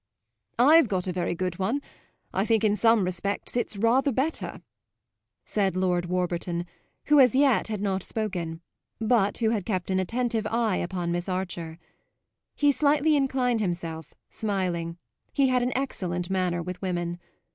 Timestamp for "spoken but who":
8.01-9.51